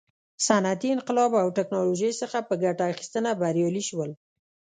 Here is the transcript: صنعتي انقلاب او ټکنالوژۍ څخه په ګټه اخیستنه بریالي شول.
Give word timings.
صنعتي 0.47 0.89
انقلاب 0.95 1.31
او 1.43 1.47
ټکنالوژۍ 1.57 2.11
څخه 2.21 2.37
په 2.47 2.53
ګټه 2.63 2.83
اخیستنه 2.93 3.29
بریالي 3.41 3.83
شول. 3.89 4.11